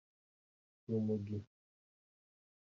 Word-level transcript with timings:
urumogi 0.85 1.37